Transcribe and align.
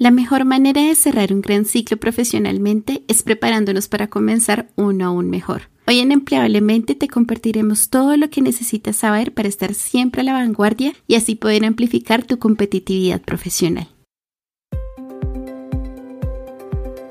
La 0.00 0.10
mejor 0.10 0.46
manera 0.46 0.80
de 0.80 0.94
cerrar 0.94 1.30
un 1.30 1.42
gran 1.42 1.66
ciclo 1.66 1.98
profesionalmente 1.98 3.04
es 3.06 3.22
preparándonos 3.22 3.86
para 3.86 4.06
comenzar 4.06 4.70
uno 4.74 5.04
aún 5.04 5.28
mejor. 5.28 5.68
Hoy 5.86 5.98
en 5.98 6.10
Empleablemente 6.10 6.94
te 6.94 7.06
compartiremos 7.06 7.90
todo 7.90 8.16
lo 8.16 8.30
que 8.30 8.40
necesitas 8.40 8.96
saber 8.96 9.34
para 9.34 9.50
estar 9.50 9.74
siempre 9.74 10.22
a 10.22 10.24
la 10.24 10.32
vanguardia 10.32 10.94
y 11.06 11.16
así 11.16 11.34
poder 11.34 11.66
amplificar 11.66 12.24
tu 12.24 12.38
competitividad 12.38 13.20
profesional. 13.20 13.88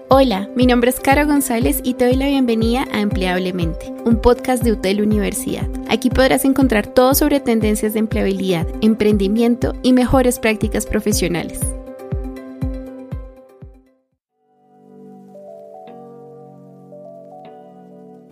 Hola, 0.08 0.50
mi 0.56 0.66
nombre 0.66 0.90
es 0.90 1.00
Caro 1.00 1.28
González 1.28 1.82
y 1.84 1.94
te 1.94 2.06
doy 2.06 2.16
la 2.16 2.26
bienvenida 2.26 2.88
a 2.92 3.02
Empleablemente, 3.02 3.94
un 4.04 4.20
podcast 4.20 4.64
de 4.64 4.72
UTEL 4.72 5.04
Universidad. 5.04 5.70
Aquí 5.90 6.10
podrás 6.10 6.44
encontrar 6.44 6.88
todo 6.88 7.14
sobre 7.14 7.40
tendencias 7.40 7.94
de 7.94 8.00
empleabilidad, 8.00 8.68
emprendimiento 8.82 9.76
y 9.84 9.94
mejores 9.94 10.40
prácticas 10.40 10.88
profesionales. 10.88 11.60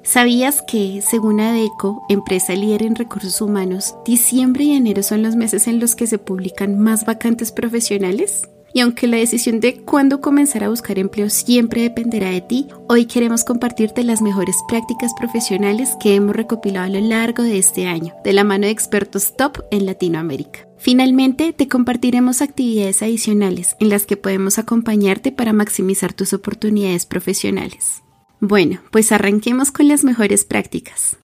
¿Sabías 0.08 0.62
que, 0.62 1.02
según 1.02 1.42
ADECO, 1.42 2.06
empresa 2.08 2.56
líder 2.56 2.84
en 2.84 2.96
recursos 2.96 3.42
humanos, 3.42 3.94
diciembre 4.06 4.64
y 4.64 4.72
enero 4.72 5.04
son 5.04 5.22
los 5.22 5.36
meses 5.36 5.68
en 5.68 5.82
los 5.82 5.98
que 5.98 6.08
se 6.08 6.18
publican 6.18 6.80
más 6.80 7.04
vacantes 7.06 7.52
profesionales? 7.52 8.48
Y 8.74 8.80
aunque 8.80 9.06
la 9.08 9.18
decisión 9.18 9.60
de 9.60 9.82
cuándo 9.84 10.22
comenzar 10.22 10.64
a 10.64 10.70
buscar 10.70 10.98
empleo 10.98 11.30
siempre 11.30 11.82
dependerá 11.82 12.30
de 12.30 12.40
ti, 12.40 12.70
hoy 12.88 13.06
queremos 13.06 13.44
compartirte 13.44 14.02
las 14.06 14.22
mejores 14.22 14.56
prácticas 14.70 15.12
profesionales 15.14 15.98
que 16.00 16.16
hemos 16.16 16.38
recopilado 16.38 16.86
a 16.86 17.02
lo 17.02 17.06
largo 17.06 17.44
de 17.44 17.58
este 17.58 17.86
año, 17.86 18.14
de 18.24 18.32
la 18.32 18.46
mano 18.46 18.66
de 18.68 18.72
expertos 18.72 19.36
top 19.36 19.58
en 19.72 19.86
Latinoamérica. 19.86 20.70
Finalmente, 20.78 21.52
te 21.52 21.68
compartiremos 21.68 22.42
actividades 22.42 23.02
adicionales 23.02 23.76
en 23.82 23.90
las 23.90 24.06
que 24.06 24.16
podemos 24.16 24.58
acompañarte 24.58 25.34
para 25.34 25.52
maximizar 25.52 26.14
tus 26.14 26.32
oportunidades 26.32 27.06
profesionales. 27.06 28.04
Bueno, 28.40 28.82
pues 28.92 29.12
arranquemos 29.12 29.72
con 29.72 29.88
las 29.88 30.04
mejores 30.04 30.46
prácticas. 30.46 31.18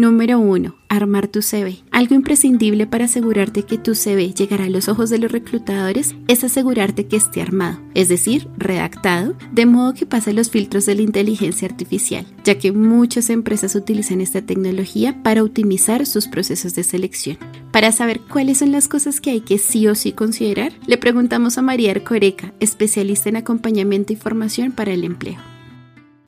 Número 0.00 0.38
1. 0.38 0.74
Armar 0.88 1.28
tu 1.28 1.42
CV. 1.42 1.84
Algo 1.90 2.14
imprescindible 2.14 2.86
para 2.86 3.04
asegurarte 3.04 3.64
que 3.64 3.76
tu 3.76 3.94
CV 3.94 4.32
llegará 4.32 4.64
a 4.64 4.70
los 4.70 4.88
ojos 4.88 5.10
de 5.10 5.18
los 5.18 5.30
reclutadores 5.30 6.14
es 6.26 6.42
asegurarte 6.42 7.06
que 7.06 7.16
esté 7.16 7.42
armado, 7.42 7.78
es 7.92 8.08
decir, 8.08 8.48
redactado, 8.56 9.34
de 9.52 9.66
modo 9.66 9.92
que 9.92 10.06
pase 10.06 10.32
los 10.32 10.48
filtros 10.48 10.86
de 10.86 10.94
la 10.94 11.02
inteligencia 11.02 11.68
artificial, 11.68 12.24
ya 12.44 12.58
que 12.58 12.72
muchas 12.72 13.28
empresas 13.28 13.74
utilizan 13.74 14.22
esta 14.22 14.40
tecnología 14.40 15.22
para 15.22 15.42
optimizar 15.42 16.06
sus 16.06 16.28
procesos 16.28 16.74
de 16.74 16.82
selección. 16.82 17.36
Para 17.70 17.92
saber 17.92 18.22
cuáles 18.22 18.60
son 18.60 18.72
las 18.72 18.88
cosas 18.88 19.20
que 19.20 19.32
hay 19.32 19.42
que 19.42 19.58
sí 19.58 19.86
o 19.86 19.94
sí 19.94 20.12
considerar, 20.12 20.72
le 20.86 20.96
preguntamos 20.96 21.58
a 21.58 21.62
María 21.62 21.90
Arcoreca, 21.90 22.54
especialista 22.58 23.28
en 23.28 23.36
acompañamiento 23.36 24.14
y 24.14 24.16
formación 24.16 24.72
para 24.72 24.92
el 24.92 25.04
empleo. 25.04 25.36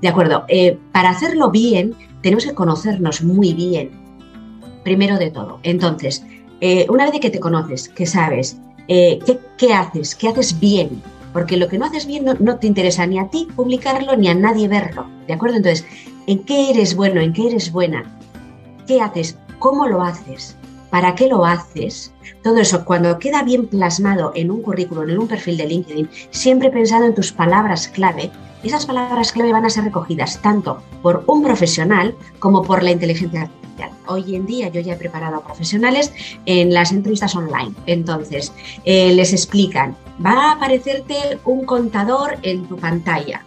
De 0.03 0.09
acuerdo, 0.09 0.45
eh, 0.49 0.79
para 0.93 1.09
hacerlo 1.09 1.51
bien, 1.51 1.95
tenemos 2.23 2.45
que 2.45 2.55
conocernos 2.55 3.23
muy 3.23 3.53
bien, 3.53 3.91
primero 4.85 5.19
de 5.19 5.31
todo. 5.31 5.59
Entonces, 5.63 6.25
eh, 6.61 6.87
una 6.89 7.11
vez 7.11 7.21
que 7.21 7.31
te 7.31 7.41
conoces, 7.41 7.89
que 7.89 8.07
sabes 8.07 8.57
eh, 8.89 9.19
qué, 9.59 9.75
haces, 9.75 10.15
qué 10.15 10.29
haces 10.29 10.59
bien, 10.59 11.03
porque 11.33 11.57
lo 11.57 11.69
que 11.69 11.79
no 11.79 11.87
haces 11.87 12.07
bien 12.07 12.25
no, 12.25 12.57
te 12.57 12.67
interesa 12.67 13.07
ni 13.07 13.19
a 13.19 13.29
ti 13.29 13.49
publicarlo 13.55 14.17
ni 14.17 14.29
a 14.29 14.35
nadie 14.35 14.69
verlo, 14.69 15.07
¿de 15.27 15.35
acuerdo? 15.35 15.57
Entonces, 15.57 15.85
¿en 16.27 16.45
qué 16.45 16.71
eres 16.71 16.95
bueno? 16.95 17.21
¿En 17.21 17.33
qué 17.33 17.49
eres 17.49 17.73
buena? 17.73 18.05
¿Qué 18.87 19.01
haces? 19.01 19.37
¿Cómo 19.59 19.87
lo 19.87 20.03
haces? 20.03 20.57
¿Para 20.93 21.15
qué 21.15 21.27
lo 21.27 21.47
haces? 21.47 22.13
Todo 22.43 22.59
eso, 22.59 22.85
cuando 22.85 23.19
queda 23.19 23.43
bien 23.43 23.67
plasmado 23.67 24.31
en 24.35 24.51
un 24.51 24.61
currículum, 24.61 25.09
en 25.09 25.21
un 25.21 25.27
perfil 25.27 25.57
de 25.57 25.67
LinkedIn, 25.67 26.11
siempre 26.29 26.69
pensado 26.69 27.07
en 27.07 27.15
tus 27.15 27.33
palabras 27.33 27.89
clave, 27.89 28.31
esas 28.63 28.85
palabras 28.85 29.33
clave 29.33 29.53
van 29.53 29.65
a 29.65 29.71
ser 29.71 29.85
recogidas 29.85 30.43
tanto 30.43 30.83
por 31.01 31.25
un 31.29 31.43
profesional 31.43 32.15
como 32.41 32.63
por 32.63 32.83
la 32.83 32.91
inteligencia 32.91 33.45
artificial. 33.45 33.91
Hoy 34.07 34.37
en 34.37 34.45
día 34.45 34.69
yo 34.69 34.83
ya 34.83 34.93
he 34.93 34.97
preparado 34.97 35.37
a 35.37 35.45
profesionales 35.45 36.13
en 36.45 36.75
las 36.75 36.93
entrevistas 36.93 37.35
online. 37.35 37.73
Entonces, 37.87 38.53
eh, 38.85 39.15
les 39.15 39.33
explican, 39.33 39.97
va 40.25 40.51
a 40.51 40.53
aparecerte 40.53 41.15
un 41.47 41.65
contador 41.65 42.37
en 42.43 42.69
tu 42.69 42.77
pantalla. 42.77 43.47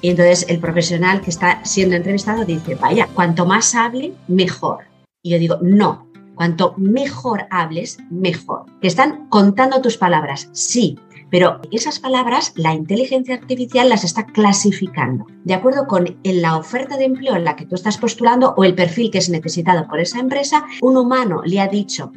Y 0.00 0.10
entonces 0.10 0.46
el 0.48 0.60
profesional 0.60 1.22
que 1.22 1.30
está 1.30 1.64
siendo 1.64 1.96
entrevistado 1.96 2.44
dice, 2.44 2.76
vaya, 2.76 3.08
cuanto 3.12 3.46
más 3.46 3.74
hable, 3.74 4.12
mejor. 4.28 4.84
Y 5.24 5.30
yo 5.30 5.40
digo, 5.40 5.58
no, 5.60 6.13
cuanto 6.34 6.74
mejor 6.76 7.46
hables, 7.50 7.98
mejor. 8.10 8.64
Que 8.80 8.88
están 8.88 9.28
contando 9.28 9.80
tus 9.80 9.96
palabras, 9.96 10.48
sí, 10.52 10.98
pero 11.30 11.60
esas 11.72 11.98
palabras 11.98 12.52
la 12.54 12.74
inteligencia 12.74 13.34
artificial 13.34 13.88
las 13.88 14.04
está 14.04 14.26
clasificando 14.26 15.26
de 15.44 15.54
acuerdo 15.54 15.86
con 15.86 16.16
la 16.22 16.56
oferta 16.56 16.96
de 16.96 17.04
empleo 17.04 17.36
en 17.36 17.44
la 17.44 17.56
que 17.56 17.66
tú 17.66 17.74
estás 17.74 17.98
postulando 17.98 18.54
o 18.56 18.64
el 18.64 18.74
perfil 18.74 19.10
que 19.10 19.18
es 19.18 19.28
necesitado 19.28 19.86
por 19.88 20.00
esa 20.00 20.18
empresa. 20.18 20.64
Un 20.80 20.96
humano 20.96 21.42
le 21.44 21.60
ha 21.60 21.68
dicho 21.68 22.12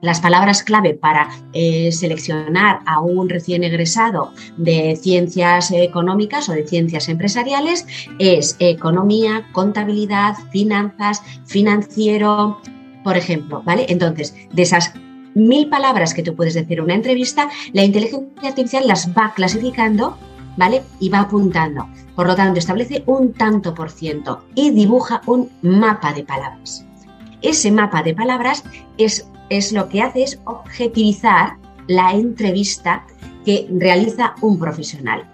las 0.00 0.20
palabras 0.20 0.62
clave 0.62 0.94
para 0.94 1.28
eh, 1.52 1.90
seleccionar 1.90 2.80
a 2.86 3.00
un 3.00 3.28
recién 3.28 3.64
egresado 3.64 4.32
de 4.56 4.96
ciencias 4.96 5.72
económicas 5.72 6.48
o 6.48 6.52
de 6.52 6.66
ciencias 6.66 7.08
empresariales 7.08 7.86
es 8.18 8.56
economía, 8.60 9.48
contabilidad, 9.52 10.34
finanzas, 10.52 11.22
financiero, 11.46 12.60
por 13.08 13.16
ejemplo, 13.16 13.62
¿vale? 13.64 13.86
Entonces, 13.88 14.34
de 14.52 14.60
esas 14.60 14.92
mil 15.34 15.70
palabras 15.70 16.12
que 16.12 16.22
tú 16.22 16.36
puedes 16.36 16.52
decir 16.52 16.76
en 16.76 16.84
una 16.84 16.94
entrevista, 16.94 17.48
la 17.72 17.82
inteligencia 17.82 18.50
artificial 18.50 18.86
las 18.86 19.08
va 19.16 19.32
clasificando, 19.34 20.18
¿vale? 20.58 20.82
Y 21.00 21.08
va 21.08 21.20
apuntando. 21.20 21.88
Por 22.14 22.26
lo 22.26 22.36
tanto, 22.36 22.58
establece 22.58 23.04
un 23.06 23.32
tanto 23.32 23.74
por 23.74 23.90
ciento 23.90 24.44
y 24.54 24.72
dibuja 24.72 25.22
un 25.24 25.48
mapa 25.62 26.12
de 26.12 26.22
palabras. 26.22 26.84
Ese 27.40 27.72
mapa 27.72 28.02
de 28.02 28.12
palabras 28.12 28.62
es, 28.98 29.26
es 29.48 29.72
lo 29.72 29.88
que 29.88 30.02
hace 30.02 30.24
es 30.24 30.38
objetivizar 30.44 31.56
la 31.86 32.12
entrevista 32.12 33.06
que 33.46 33.66
realiza 33.70 34.34
un 34.42 34.58
profesional. 34.58 35.26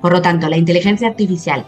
Por 0.00 0.12
lo 0.12 0.22
tanto, 0.22 0.48
la 0.48 0.56
inteligencia 0.56 1.08
artificial 1.08 1.66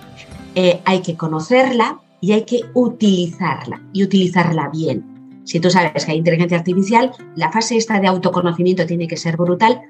eh, 0.55 0.81
hay 0.87 1.03
que 1.03 1.19
conocerla 1.19 1.99
y 2.23 2.33
hay 2.33 2.45
que 2.45 2.63
utilizarla 2.73 3.83
y 3.93 4.05
utilizarla 4.05 4.71
bien. 4.71 5.10
Si 5.45 5.61
tú 5.61 5.71
sabes 5.71 6.05
que 6.05 6.13
hay 6.13 6.19
inteligencia 6.19 6.59
artificial, 6.59 7.13
la 7.37 7.51
fase 7.51 7.77
esta 7.77 8.01
de 8.01 8.07
autoconocimiento 8.07 8.87
tiene 8.87 9.09
que 9.09 9.17
ser 9.17 9.37
brutal 9.37 9.81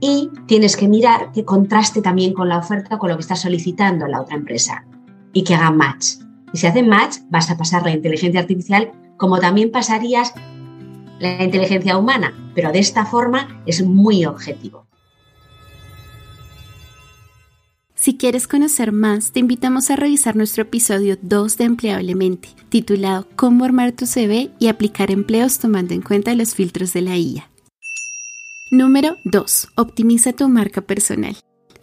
y 0.00 0.30
tienes 0.46 0.76
que 0.76 0.88
mirar 0.88 1.32
que 1.32 1.44
contraste 1.44 2.02
también 2.02 2.32
con 2.32 2.48
la 2.48 2.58
oferta, 2.58 2.98
con 2.98 3.10
lo 3.10 3.16
que 3.16 3.22
está 3.22 3.36
solicitando 3.36 4.06
la 4.06 4.20
otra 4.20 4.36
empresa 4.36 4.84
y 5.32 5.44
que 5.44 5.54
haga 5.54 5.70
match. 5.70 6.16
Y 6.52 6.58
si 6.58 6.66
hace 6.66 6.82
match, 6.82 7.16
vas 7.30 7.50
a 7.50 7.56
pasar 7.56 7.82
la 7.82 7.90
inteligencia 7.90 8.40
artificial 8.40 8.92
como 9.16 9.38
también 9.38 9.70
pasarías 9.70 10.32
la 11.18 11.42
inteligencia 11.42 11.96
humana, 11.96 12.34
pero 12.54 12.72
de 12.72 12.78
esta 12.78 13.06
forma 13.06 13.62
es 13.66 13.84
muy 13.84 14.26
objetivo. 14.26 14.85
Si 18.06 18.16
quieres 18.16 18.46
conocer 18.46 18.92
más, 18.92 19.32
te 19.32 19.40
invitamos 19.40 19.90
a 19.90 19.96
revisar 19.96 20.36
nuestro 20.36 20.62
episodio 20.62 21.18
2 21.22 21.56
de 21.56 21.64
Empleablemente, 21.64 22.50
titulado 22.68 23.26
Cómo 23.34 23.64
armar 23.64 23.90
tu 23.90 24.06
CV 24.06 24.52
y 24.60 24.68
aplicar 24.68 25.10
empleos 25.10 25.58
tomando 25.58 25.92
en 25.92 26.02
cuenta 26.02 26.32
los 26.36 26.54
filtros 26.54 26.92
de 26.92 27.00
la 27.00 27.16
IA. 27.16 27.50
Número 28.70 29.16
2. 29.24 29.70
Optimiza 29.74 30.32
tu 30.32 30.48
marca 30.48 30.82
personal. 30.82 31.36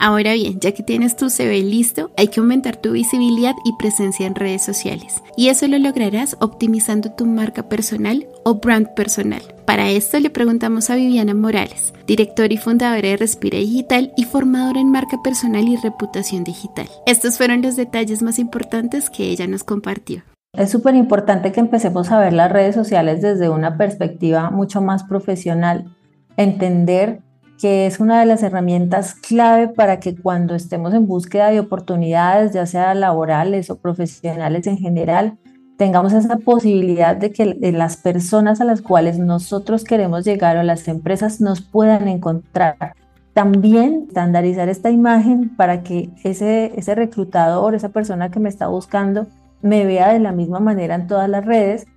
Ahora 0.06 0.34
bien, 0.34 0.60
ya 0.60 0.74
que 0.74 0.84
tienes 0.84 1.16
tu 1.16 1.30
CV 1.30 1.62
listo, 1.62 2.12
hay 2.18 2.28
que 2.28 2.42
aumentar 2.42 2.76
tu 2.76 2.92
visibilidad 2.92 3.56
y 3.64 3.72
presencia 3.80 4.28
en 4.28 4.36
redes 4.36 4.62
sociales. 4.62 5.24
Y 5.38 5.48
eso 5.48 5.66
lo 5.70 5.80
lograrás 5.80 6.36
optimizando 6.42 7.14
tu 7.14 7.26
marca 7.26 7.70
personal 7.70 8.28
o 8.44 8.56
brand 8.56 8.90
personal. 8.96 9.42
Para 9.64 9.92
esto 9.92 10.20
le 10.20 10.30
preguntamos 10.30 10.90
a 10.90 10.96
Viviana 10.96 11.34
Morales, 11.34 11.94
directora 12.06 12.54
y 12.54 12.58
fundadora 12.58 13.08
de 13.08 13.16
Respira 13.16 13.58
Digital 13.58 14.12
y 14.18 14.26
formadora 14.26 14.82
en 14.82 14.92
marca 14.92 15.22
personal 15.24 15.70
y 15.70 15.78
reputación 15.78 16.44
digital. 16.44 16.90
Estos 17.06 17.38
fueron 17.38 17.62
los 17.62 17.78
detalles 17.78 18.22
más 18.22 18.40
importantes 18.40 19.10
que 19.10 19.30
ella 19.30 19.48
nos 19.48 19.64
compartió. 19.64 20.24
Es 20.52 20.70
súper 20.70 20.96
importante 20.96 21.54
que 21.54 21.62
empecemos 21.62 22.12
a 22.12 22.20
ver 22.20 22.34
las 22.34 22.52
redes 22.52 22.76
sociales 22.76 23.22
desde 23.22 23.48
una 23.48 23.78
perspectiva 23.78 24.50
mucho 24.50 24.82
más 24.82 25.06
profesional, 25.06 25.96
entender 26.36 27.22
que 27.64 27.86
es 27.86 28.02
una 28.02 28.20
de 28.20 28.26
las 28.26 28.44
herramientas 28.44 29.16
clave 29.16 29.70
para 29.70 30.02
que 30.02 30.18
cuando 30.18 30.54
estemos 30.54 30.94
en 30.94 31.08
búsqueda 31.08 31.50
de 31.50 31.62
oportunidades, 31.62 32.52
ya 32.52 32.66
sea 32.66 32.94
laborales 32.94 33.70
o 33.70 33.78
profesionales 33.78 34.68
en 34.68 34.78
general, 34.78 35.38
tengamos 35.78 36.12
esa 36.12 36.36
posibilidad 36.40 37.16
de 37.16 37.32
que 37.32 37.58
las 37.72 37.96
personas 37.96 38.60
a 38.60 38.66
las 38.66 38.82
cuales 38.82 39.18
nosotros 39.18 39.86
queremos 39.86 40.26
llegar 40.26 40.58
o 40.58 40.64
las 40.64 40.90
empresas 40.90 41.40
nos 41.40 41.62
puedan 41.62 42.10
encontrar. 42.10 42.98
También 43.32 44.08
estandarizar 44.10 44.68
esta 44.68 44.92
imagen 44.92 45.56
para 45.56 45.84
que 45.84 46.10
ese, 46.26 46.74
ese 46.78 46.96
reclutador, 46.96 47.76
esa 47.76 47.88
persona 47.88 48.30
que 48.30 48.42
me 48.42 48.50
está 48.50 48.68
buscando, 48.68 49.28
me 49.62 49.86
vea 49.86 50.12
de 50.12 50.20
la 50.20 50.34
misma 50.34 50.60
manera 50.60 50.96
en 50.96 51.08
todas 51.08 51.30
las 51.30 51.46
redes 51.46 51.88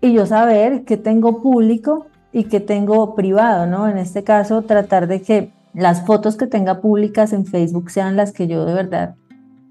y 0.00 0.14
yo 0.14 0.24
saber 0.24 0.84
que 0.84 0.96
tengo 0.96 1.42
público 1.42 2.06
y 2.32 2.44
que 2.44 2.60
tengo 2.60 3.14
privado, 3.14 3.66
¿no? 3.66 3.88
En 3.88 3.98
este 3.98 4.22
caso, 4.24 4.62
tratar 4.62 5.06
de 5.06 5.22
que 5.22 5.52
las 5.74 6.04
fotos 6.04 6.36
que 6.36 6.46
tenga 6.46 6.80
públicas 6.80 7.32
en 7.32 7.46
Facebook 7.46 7.90
sean 7.90 8.16
las 8.16 8.32
que 8.32 8.46
yo 8.46 8.64
de 8.64 8.74
verdad 8.74 9.14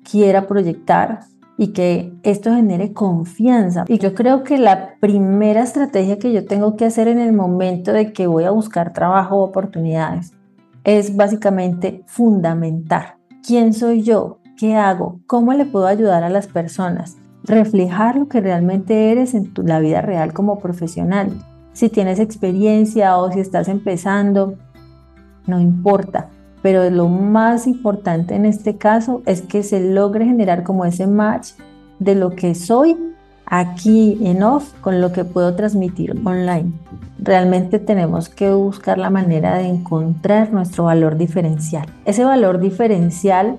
quiera 0.10 0.48
proyectar 0.48 1.22
y 1.58 1.74
que 1.74 2.14
esto 2.24 2.54
genere 2.54 2.94
confianza. 2.94 3.84
Y 3.88 3.98
yo 3.98 4.16
creo 4.16 4.44
que 4.44 4.58
la 4.58 4.96
primera 5.02 5.62
estrategia 5.62 6.18
que 6.18 6.32
yo 6.32 6.46
tengo 6.46 6.78
que 6.78 6.86
hacer 6.86 7.10
en 7.10 7.20
el 7.20 7.34
momento 7.34 7.92
de 7.92 8.14
que 8.14 8.28
voy 8.28 8.46
a 8.46 8.52
buscar 8.52 8.94
trabajo 8.94 9.38
o 9.38 9.44
oportunidades 9.44 10.32
es 10.86 11.18
básicamente 11.18 12.04
fundamentar 12.08 13.18
quién 13.46 13.74
soy 13.74 14.04
yo, 14.04 14.40
qué 14.58 14.76
hago, 14.76 15.20
cómo 15.28 15.54
le 15.54 15.66
puedo 15.66 15.86
ayudar 15.88 16.24
a 16.24 16.30
las 16.30 16.48
personas, 16.48 17.18
reflejar 17.44 18.16
lo 18.16 18.30
que 18.30 18.40
realmente 18.40 19.12
eres 19.12 19.34
en 19.34 19.52
la 19.58 19.80
vida 19.80 20.02
real 20.02 20.32
como 20.32 20.60
profesional. 20.60 21.32
Si 21.74 21.90
tienes 21.90 22.20
experiencia 22.20 23.18
o 23.18 23.32
si 23.32 23.40
estás 23.40 23.68
empezando, 23.68 24.56
no 25.48 25.60
importa. 25.60 26.30
Pero 26.62 26.90
lo 26.90 27.08
más 27.08 27.68
importante 27.68 28.36
en 28.36 28.46
este 28.46 28.78
caso 28.78 29.22
es 29.26 29.42
que 29.42 29.64
se 29.64 29.80
logre 29.80 30.26
generar 30.26 30.64
como 30.64 30.86
ese 30.86 31.08
match 31.08 31.52
de 32.00 32.16
lo 32.16 32.32
que 32.32 32.54
soy 32.56 32.98
aquí 33.46 34.20
en 34.22 34.44
off 34.44 34.74
con 34.82 35.02
lo 35.02 35.12
que 35.12 35.26
puedo 35.26 35.56
transmitir 35.56 36.16
online. 36.24 36.72
Realmente 37.18 37.80
tenemos 37.80 38.30
que 38.30 38.52
buscar 38.52 38.98
la 38.98 39.10
manera 39.10 39.58
de 39.58 39.68
encontrar 39.68 40.54
nuestro 40.54 40.86
valor 40.86 41.18
diferencial. 41.18 41.88
Ese 42.06 42.24
valor 42.24 42.60
diferencial 42.60 43.58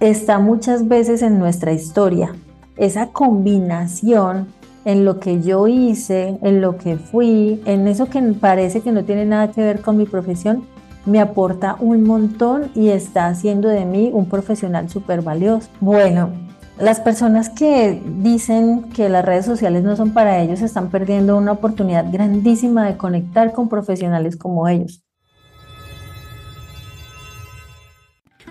está 0.00 0.38
muchas 0.38 0.88
veces 0.88 1.22
en 1.22 1.38
nuestra 1.38 1.72
historia. 1.72 2.34
Esa 2.76 3.08
combinación 3.08 4.48
en 4.84 5.04
lo 5.04 5.20
que 5.20 5.42
yo 5.42 5.66
hice, 5.66 6.38
en 6.42 6.60
lo 6.60 6.76
que 6.76 6.96
fui, 6.96 7.60
en 7.64 7.88
eso 7.88 8.06
que 8.06 8.20
parece 8.20 8.80
que 8.80 8.92
no 8.92 9.04
tiene 9.04 9.24
nada 9.24 9.50
que 9.50 9.62
ver 9.62 9.80
con 9.80 9.96
mi 9.96 10.04
profesión, 10.04 10.64
me 11.06 11.20
aporta 11.20 11.76
un 11.80 12.04
montón 12.04 12.70
y 12.74 12.88
está 12.88 13.26
haciendo 13.26 13.68
de 13.68 13.84
mí 13.84 14.10
un 14.12 14.28
profesional 14.28 14.88
súper 14.88 15.22
valioso. 15.22 15.68
Bueno, 15.80 16.30
las 16.78 17.00
personas 17.00 17.48
que 17.48 18.00
dicen 18.18 18.84
que 18.94 19.08
las 19.08 19.24
redes 19.24 19.46
sociales 19.46 19.82
no 19.82 19.96
son 19.96 20.12
para 20.12 20.40
ellos 20.40 20.60
están 20.60 20.90
perdiendo 20.90 21.36
una 21.36 21.52
oportunidad 21.52 22.06
grandísima 22.12 22.86
de 22.86 22.96
conectar 22.96 23.52
con 23.52 23.68
profesionales 23.68 24.36
como 24.36 24.68
ellos. 24.68 25.02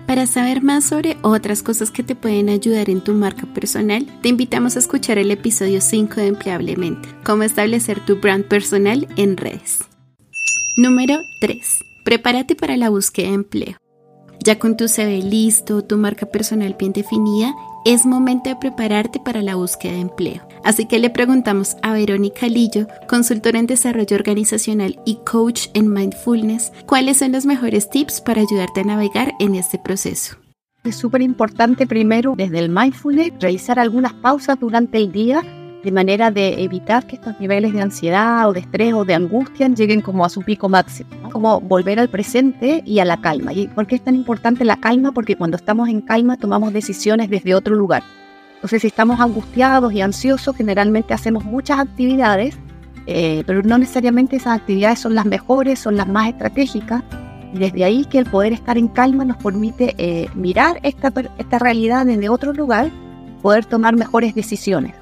Para 0.07 0.25
saber 0.25 0.63
más 0.63 0.86
sobre 0.86 1.18
otras 1.21 1.62
cosas 1.62 1.92
que 1.92 2.01
te 2.01 2.15
pueden 2.15 2.48
ayudar 2.48 2.89
en 2.89 3.01
tu 3.01 3.13
marca 3.13 3.45
personal, 3.54 4.07
te 4.21 4.30
invitamos 4.30 4.77
a 4.77 4.80
escuchar 4.80 5.18
el 5.18 5.31
episodio 5.31 5.81
5 5.81 6.15
de 6.15 6.27
Empleablemente, 6.27 7.09
cómo 7.25 7.44
establecer 7.44 8.06
tu 8.06 8.15
brand 8.15 8.45
personal 8.45 9.06
en 9.18 9.36
redes. 9.36 9.83
Número 10.77 11.19
3. 11.42 11.59
Prepárate 12.06 12.56
para 12.56 12.77
la 12.77 12.89
búsqueda 12.89 13.27
de 13.27 13.33
empleo. 13.33 13.77
Ya 14.42 14.57
con 14.57 14.77
tu 14.77 14.88
CV 14.88 15.21
listo, 15.24 15.83
tu 15.83 15.98
marca 15.98 16.25
personal 16.25 16.77
bien 16.80 16.94
definida, 16.94 17.54
es 17.86 18.06
momento 18.06 18.50
de 18.50 18.56
prepararte 18.56 19.20
para 19.20 19.42
la 19.42 19.56
búsqueda 19.56 19.94
de 19.94 20.02
empleo. 20.02 20.48
Así 20.64 20.86
que 20.86 21.00
le 21.00 21.10
preguntamos 21.10 21.78
a 21.82 21.94
Verónica 21.94 22.48
Lillo, 22.48 22.88
consultora 23.08 23.60
en 23.60 23.68
desarrollo 23.68 24.16
organizacional 24.16 25.00
y 25.06 25.20
coach 25.26 25.68
en 25.74 25.92
mindfulness, 25.92 26.72
cuáles 26.86 27.18
son 27.18 27.32
los 27.32 27.46
mejores 27.46 27.90
tips 27.90 28.22
para 28.22 28.42
ayudarte 28.42 28.82
a 28.82 28.86
navegar 28.86 29.34
en 29.40 29.56
este 29.56 29.78
proceso. 29.78 30.38
Es 30.84 30.96
súper 30.96 31.22
importante 31.22 31.86
primero 31.88 32.34
desde 32.38 32.60
el 32.60 32.70
mindfulness 32.70 33.34
realizar 33.40 33.80
algunas 33.80 34.14
pausas 34.14 34.60
durante 34.60 34.98
el 34.98 35.12
día 35.12 35.44
de 35.88 35.94
manera 35.94 36.31
de 36.31 36.66
evitar 36.66 37.07
que 37.07 37.16
estos 37.16 37.39
niveles 37.39 37.72
de 37.72 37.81
ansiedad 37.81 38.50
o 38.50 38.51
de 38.51 38.60
estrés 38.60 38.94
o 38.94 39.06
de 39.06 39.13
angustia 39.13 39.69
lleguen 39.69 40.01
como 40.01 40.25
a 40.25 40.30
su 40.30 40.42
pico 40.42 40.68
máximo, 40.68 41.10
como 41.31 41.62
volver 41.62 41.98
al 41.98 42.10
presente 42.10 42.84
y 42.86 43.00
a 43.00 43.06
la 43.06 43.22
calma. 43.22 43.54
¿Y 43.54 43.69
por 43.69 43.88
qué 43.88 43.95
es 43.95 44.04
tan 44.04 44.13
importante 44.13 44.66
la 44.66 44.81
calma? 44.81 45.13
Porque 45.13 45.38
cuando 45.38 45.56
estamos 45.56 45.88
en 45.88 46.01
calma 46.01 46.36
tomamos 46.36 46.74
decisiones 46.74 47.30
desde 47.30 47.56
otro 47.56 47.74
lugar. 47.74 48.04
Entonces, 48.56 48.81
si 48.81 48.88
estamos 48.88 49.22
angustiados 49.22 49.94
y 49.94 50.01
ansiosos, 50.01 50.57
generalmente 50.57 51.13
hacemos 51.13 51.45
muchas 51.45 51.80
actividades, 51.80 52.57
eh, 53.06 53.45
pero 53.48 53.63
no 53.63 53.78
necesariamente 53.78 54.36
esas 54.36 54.60
actividades 54.60 55.00
son 55.00 55.16
las 55.16 55.25
mejores, 55.25 55.80
son 55.80 55.95
las 55.95 56.10
más 56.10 56.28
estratégicas. 56.28 57.01
Y 57.54 57.60
desde 57.60 57.86
ahí 57.86 58.04
que 58.04 58.18
el 58.18 58.25
poder 58.25 58.51
estar 58.51 58.78
en 58.78 58.90
calma 58.90 59.24
nos 59.24 59.38
permite 59.38 59.95
eh, 59.98 60.28
mirar 60.36 60.81
esta, 60.83 61.13
esta 61.38 61.60
realidad 61.60 62.06
desde 62.06 62.28
otro 62.28 62.51
lugar, 62.51 62.92
poder 63.42 63.63
tomar 63.63 63.95
mejores 63.95 64.36
decisiones. 64.36 64.97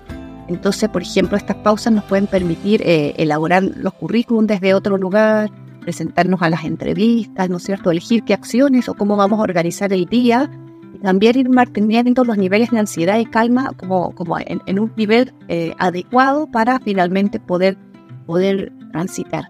Entonces, 0.48 0.90
por 0.90 1.02
ejemplo, 1.02 1.38
estas 1.38 1.58
pausas 1.58 1.94
nos 1.94 2.04
pueden 2.04 2.28
permitir 2.28 2.82
eh, 2.84 3.14
elaborar 3.18 3.64
los 3.64 3.94
currículums 3.94 4.48
desde 4.48 4.74
otro 4.74 4.98
lugar, 4.98 5.50
presentarnos 5.82 6.42
a 6.42 6.50
las 6.50 6.64
entrevistas, 6.66 7.50
¿no 7.50 7.58
es 7.58 7.64
cierto? 7.64 7.92
Elegir 7.92 8.24
qué 8.24 8.34
acciones 8.34 8.88
o 8.90 8.94
cómo 8.94 9.16
vamos 9.16 9.40
a 9.40 9.44
organizar 9.44 9.92
el 9.92 10.06
día 10.06 10.50
y 10.94 11.00
también 11.00 11.38
ir 11.38 11.50
manteniendo 11.50 12.24
los 12.24 12.38
niveles 12.38 12.70
de 12.72 12.80
ansiedad 12.80 13.18
y 13.20 13.26
calma 13.26 13.72
como, 13.76 14.12
como 14.12 14.38
en, 14.40 14.80
un 14.80 14.92
nivel 14.96 15.34
eh, 15.48 15.74
adecuado 15.80 16.48
para 16.48 16.80
finalmente 16.80 17.40
poder, 17.40 17.78
poder 18.26 18.72
transitar. 18.92 19.46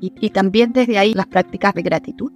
y 0.00 0.30
también 0.30 0.72
desde 0.72 0.96
ahí 0.96 1.12
las 1.12 1.26
prácticas 1.26 1.74
de 1.74 1.82
gratitud 1.82 2.32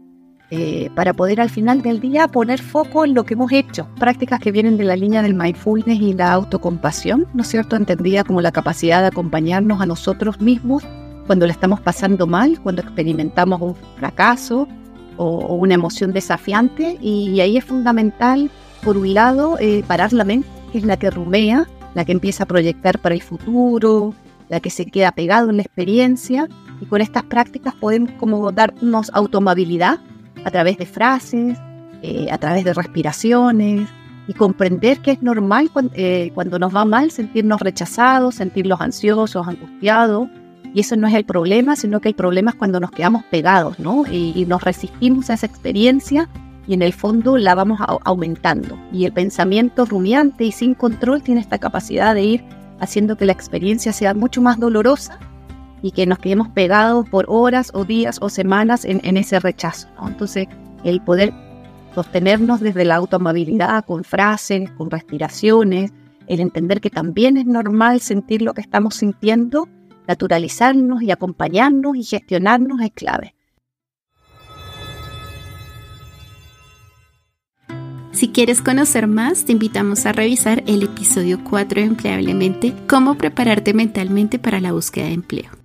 eh, 0.57 0.89
para 0.95 1.15
poder 1.15 1.41
al 1.41 1.51
final 1.51 1.83
del 1.83 1.99
día 1.99 2.29
poner 2.29 2.63
foco 2.63 3.05
en 3.05 3.13
lo 3.13 3.25
que 3.25 3.35
hemos 3.35 3.51
hecho. 3.51 3.89
Prácticas 3.99 4.39
que 4.39 4.53
vienen 4.53 4.77
de 4.77 4.85
la 4.85 4.95
línea 4.95 5.21
del 5.21 5.35
mindfulness 5.35 6.01
y 6.01 6.13
la 6.13 6.33
autocompasión, 6.33 7.27
¿no 7.35 7.43
es 7.43 7.49
cierto? 7.49 7.75
Entendida 7.75 8.23
como 8.23 8.41
la 8.41 8.53
capacidad 8.53 9.01
de 9.01 9.09
acompañarnos 9.09 9.81
a 9.81 9.87
nosotros 9.87 10.41
mismos 10.41 10.85
cuando 11.27 11.47
le 11.47 11.53
estamos 11.53 11.81
pasando 11.81 12.29
mal, 12.29 12.61
cuando 12.61 12.83
experimentamos 12.83 13.61
un 13.61 13.75
fracaso 13.97 14.69
o, 15.17 15.57
una 15.57 15.75
emoción 15.75 16.13
desafiante. 16.13 16.99
Y, 17.01 17.41
ahí 17.41 17.57
es 17.57 17.65
fundamental, 17.65 18.49
por 18.85 18.97
un 18.97 19.13
lado, 19.13 19.57
eh, 19.59 19.83
parar 19.89 20.13
la 20.13 20.23
mente, 20.23 20.47
que 20.71 20.79
es 20.79 20.85
la 20.85 20.97
que 20.97 21.11
rumea, 21.11 21.67
la 21.95 22.05
que 22.05 22.13
empieza 22.13 22.45
a 22.45 22.47
proyectar 22.47 23.01
para 23.01 23.17
el 23.17 23.23
futuro, 23.23 24.15
la 24.49 24.61
que 24.61 24.71
se 24.71 24.87
queda 24.87 25.11
pegado 25.11 25.51
en 25.51 25.57
la 25.57 25.63
experiencia. 25.63 26.49
Y 26.81 26.87
con 26.87 27.01
estas 27.01 27.25
prácticas 27.25 27.75
podemos 27.75 28.13
como 28.13 28.53
darnos 28.53 29.11
automabilidad 29.15 29.99
a 30.45 30.51
través 30.51 30.79
de 30.79 30.87
frases, 30.87 31.59
eh, 32.03 32.29
a 32.31 32.39
través 32.39 32.65
de 32.65 32.75
respiraciones 32.75 33.89
y 34.27 34.35
comprender 34.35 35.01
que 35.01 35.13
es 35.13 35.23
normal 35.23 35.71
eh, 35.95 36.31
cuando, 36.35 36.59
nos 36.59 36.75
va 36.75 36.85
mal 36.85 37.11
sentirnos 37.11 37.61
rechazados, 37.61 38.37
sentirnos 38.37 38.81
ansiosos, 38.81 39.47
angustiados. 39.47 40.29
Y 40.73 40.81
eso 40.81 40.97
no 40.97 41.07
es 41.07 41.15
el 41.15 41.25
problema, 41.25 41.77
sino 41.77 42.01
que 42.01 42.09
el 42.09 42.15
problema 42.15 42.51
es 42.51 42.57
cuando 42.57 42.81
nos 42.81 42.91
quedamos 42.91 43.23
pegados, 43.25 43.79
¿no? 43.79 44.05
Y, 44.11 44.45
nos 44.47 44.63
resistimos 44.63 45.31
a 45.31 45.35
esa 45.35 45.47
experiencia 45.47 46.29
y 46.67 46.75
en 46.75 46.83
el 46.83 46.93
fondo 46.93 47.39
la 47.39 47.55
vamos 47.55 47.79
aumentando. 48.05 48.77
Y 48.93 49.05
el 49.05 49.13
pensamiento 49.13 49.85
rumiante 49.85 50.45
y 50.45 50.53
sin 50.53 50.75
control 50.75 51.23
tiene 51.23 51.41
esta 51.41 51.59
capacidad 51.59 52.15
de 52.15 52.25
ir 52.25 52.45
haciendo 52.81 53.17
que 53.17 53.25
la 53.25 53.33
experiencia 53.33 53.93
sea 53.93 54.15
mucho 54.15 54.43
más 54.43 54.59
dolorosa 54.59 55.19
y 55.85 55.93
que 55.93 56.07
nos 56.07 56.19
quedemos 56.19 56.49
pegados 56.49 57.07
por 57.11 57.27
horas 57.29 57.71
o 57.75 57.85
días 57.85 58.17
o 58.23 58.31
semanas 58.31 58.87
en, 58.87 59.19
ese 59.19 59.39
rechazo. 59.39 59.87
Entonces, 60.03 60.49
el 60.83 61.03
poder 61.03 61.35
sostenernos 61.95 62.61
desde 62.61 62.87
la 62.87 62.95
autoamabilidad, 62.95 63.85
con 63.85 64.03
frases, 64.03 64.71
con 64.79 64.91
respiraciones, 64.91 65.93
el 66.27 66.41
entender 66.41 66.81
que 66.81 66.89
también 66.89 67.37
es 67.37 67.45
normal 67.45 68.01
sentir 68.01 68.41
lo 68.41 68.55
que 68.55 68.63
estamos 68.63 68.95
sintiendo, 68.95 69.69
naturalizarnos 70.09 71.03
y 71.03 71.11
acompañarnos 71.11 71.97
y 71.97 72.03
gestionarnos 72.03 72.81
es 72.81 72.91
clave. 72.93 73.35
Si 78.13 78.29
quieres 78.29 78.63
conocer 78.63 79.07
más, 79.07 79.45
te 79.45 79.53
invitamos 79.53 80.07
a 80.07 80.13
revisar 80.13 80.65
el 80.67 80.83
episodio 80.83 81.45
4 81.45 81.83
de 81.83 81.87
Empleablemente, 81.89 82.73
cómo 82.89 83.17
prepararte 83.17 83.75
mentalmente 83.75 84.39
para 84.39 84.61
la 84.61 84.73
búsqueda 84.73 85.07
de 85.07 85.13
empleo. 85.13 85.64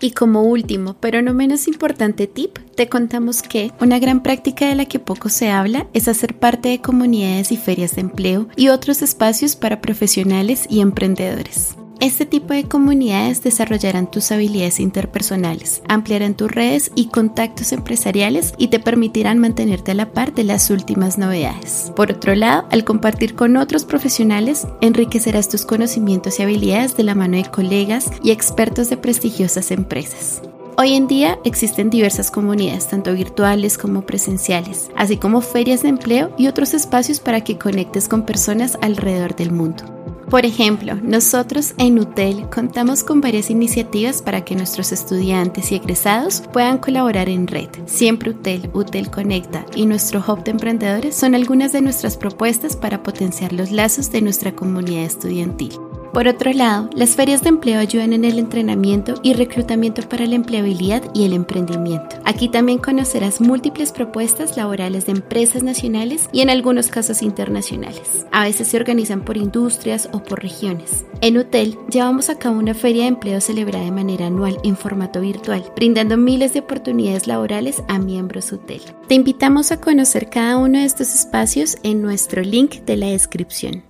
Y 0.00 0.12
como 0.12 0.42
último, 0.42 0.96
pero 1.00 1.22
no 1.22 1.34
menos 1.34 1.66
importante 1.66 2.26
tip, 2.26 2.58
te 2.76 2.88
contamos 2.88 3.42
que 3.42 3.72
una 3.80 3.98
gran 3.98 4.22
práctica 4.22 4.68
de 4.68 4.74
la 4.74 4.84
que 4.84 4.98
poco 4.98 5.28
se 5.28 5.50
habla 5.50 5.88
es 5.92 6.06
hacer 6.06 6.34
parte 6.34 6.68
de 6.68 6.80
comunidades 6.80 7.50
y 7.50 7.56
ferias 7.56 7.96
de 7.96 8.02
empleo 8.02 8.48
y 8.56 8.68
otros 8.68 9.02
espacios 9.02 9.56
para 9.56 9.80
profesionales 9.80 10.66
y 10.68 10.80
emprendedores. 10.80 11.77
Este 12.00 12.26
tipo 12.26 12.54
de 12.54 12.62
comunidades 12.62 13.42
desarrollarán 13.42 14.08
tus 14.08 14.30
habilidades 14.30 14.78
interpersonales, 14.78 15.82
ampliarán 15.88 16.34
tus 16.34 16.48
redes 16.48 16.92
y 16.94 17.08
contactos 17.08 17.72
empresariales 17.72 18.54
y 18.56 18.68
te 18.68 18.78
permitirán 18.78 19.40
mantenerte 19.40 19.90
a 19.90 19.94
la 19.94 20.12
par 20.12 20.32
de 20.32 20.44
las 20.44 20.70
últimas 20.70 21.18
novedades. 21.18 21.92
Por 21.96 22.12
otro 22.12 22.36
lado, 22.36 22.68
al 22.70 22.84
compartir 22.84 23.34
con 23.34 23.56
otros 23.56 23.84
profesionales, 23.84 24.68
enriquecerás 24.80 25.48
tus 25.48 25.66
conocimientos 25.66 26.38
y 26.38 26.44
habilidades 26.44 26.96
de 26.96 27.02
la 27.02 27.16
mano 27.16 27.36
de 27.36 27.46
colegas 27.46 28.12
y 28.22 28.30
expertos 28.30 28.90
de 28.90 28.96
prestigiosas 28.96 29.72
empresas. 29.72 30.40
Hoy 30.76 30.94
en 30.94 31.08
día 31.08 31.40
existen 31.44 31.90
diversas 31.90 32.30
comunidades, 32.30 32.86
tanto 32.86 33.12
virtuales 33.12 33.76
como 33.76 34.02
presenciales, 34.02 34.88
así 34.94 35.16
como 35.16 35.40
ferias 35.40 35.82
de 35.82 35.88
empleo 35.88 36.30
y 36.38 36.46
otros 36.46 36.74
espacios 36.74 37.18
para 37.18 37.42
que 37.42 37.58
conectes 37.58 38.06
con 38.06 38.24
personas 38.24 38.78
alrededor 38.82 39.34
del 39.34 39.50
mundo. 39.50 39.97
Por 40.30 40.44
ejemplo, 40.44 40.94
nosotros 41.02 41.72
en 41.78 41.98
UTEL 41.98 42.50
contamos 42.50 43.02
con 43.02 43.22
varias 43.22 43.48
iniciativas 43.48 44.20
para 44.20 44.44
que 44.44 44.54
nuestros 44.54 44.92
estudiantes 44.92 45.72
y 45.72 45.76
egresados 45.76 46.42
puedan 46.52 46.76
colaborar 46.78 47.30
en 47.30 47.46
red. 47.46 47.68
Siempre 47.86 48.30
UTEL, 48.30 48.70
UTEL 48.74 49.10
Conecta 49.10 49.64
y 49.74 49.86
nuestro 49.86 50.22
Hub 50.26 50.44
de 50.44 50.50
Emprendedores 50.50 51.16
son 51.16 51.34
algunas 51.34 51.72
de 51.72 51.80
nuestras 51.80 52.18
propuestas 52.18 52.76
para 52.76 53.02
potenciar 53.02 53.54
los 53.54 53.70
lazos 53.70 54.12
de 54.12 54.20
nuestra 54.20 54.54
comunidad 54.54 55.04
estudiantil. 55.04 55.87
Por 56.12 56.26
otro 56.26 56.52
lado, 56.52 56.88
las 56.94 57.16
ferias 57.16 57.42
de 57.42 57.50
empleo 57.50 57.78
ayudan 57.78 58.12
en 58.12 58.24
el 58.24 58.38
entrenamiento 58.38 59.14
y 59.22 59.34
reclutamiento 59.34 60.08
para 60.08 60.26
la 60.26 60.34
empleabilidad 60.34 61.02
y 61.14 61.24
el 61.24 61.32
emprendimiento. 61.32 62.16
Aquí 62.24 62.48
también 62.48 62.78
conocerás 62.78 63.40
múltiples 63.40 63.92
propuestas 63.92 64.56
laborales 64.56 65.06
de 65.06 65.12
empresas 65.12 65.62
nacionales 65.62 66.28
y 66.32 66.40
en 66.40 66.50
algunos 66.50 66.88
casos 66.88 67.22
internacionales. 67.22 68.26
A 68.32 68.44
veces 68.44 68.68
se 68.68 68.76
organizan 68.76 69.24
por 69.24 69.36
industrias 69.36 70.08
o 70.12 70.22
por 70.22 70.42
regiones. 70.42 71.04
En 71.20 71.36
UTEL 71.36 71.78
llevamos 71.90 72.30
a 72.30 72.38
cabo 72.38 72.58
una 72.58 72.74
feria 72.74 73.02
de 73.02 73.08
empleo 73.08 73.40
celebrada 73.40 73.84
de 73.84 73.92
manera 73.92 74.26
anual 74.26 74.58
en 74.64 74.76
formato 74.76 75.20
virtual, 75.20 75.64
brindando 75.76 76.16
miles 76.16 76.54
de 76.54 76.60
oportunidades 76.60 77.26
laborales 77.26 77.82
a 77.88 77.98
miembros 77.98 78.52
UTEL. 78.52 78.82
Te 79.08 79.14
invitamos 79.14 79.72
a 79.72 79.80
conocer 79.80 80.30
cada 80.30 80.56
uno 80.56 80.78
de 80.78 80.84
estos 80.84 81.14
espacios 81.14 81.76
en 81.82 82.02
nuestro 82.02 82.42
link 82.42 82.80
de 82.84 82.96
la 82.96 83.06
descripción. 83.06 83.87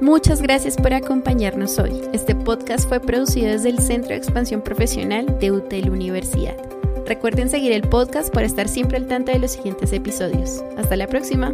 Muchas 0.00 0.40
gracias 0.40 0.76
por 0.76 0.94
acompañarnos 0.94 1.78
hoy. 1.80 2.02
Este 2.12 2.34
podcast 2.34 2.88
fue 2.88 3.00
producido 3.00 3.50
desde 3.50 3.70
el 3.70 3.80
Centro 3.80 4.10
de 4.10 4.16
Expansión 4.16 4.62
Profesional 4.62 5.38
de 5.40 5.50
UTEL 5.50 5.90
Universidad. 5.90 6.56
Recuerden 7.04 7.48
seguir 7.48 7.72
el 7.72 7.82
podcast 7.82 8.32
para 8.32 8.46
estar 8.46 8.68
siempre 8.68 8.96
al 8.96 9.08
tanto 9.08 9.32
de 9.32 9.40
los 9.40 9.52
siguientes 9.52 9.92
episodios. 9.92 10.62
Hasta 10.76 10.94
la 10.94 11.08
próxima. 11.08 11.52